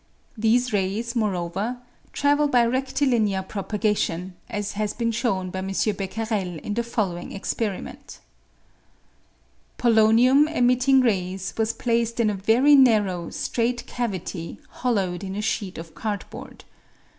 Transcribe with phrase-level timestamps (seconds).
[0.35, 1.77] These rays, moreover,
[2.11, 5.67] travel by redilinear propagation, as has been shown by M.
[5.95, 8.17] Becquerel in the following experiment:—
[9.77, 15.77] Polonium emitting rays was placed in a very narrow straight cavitj* hollowed in a sheet
[15.77, 16.63] of cardboard.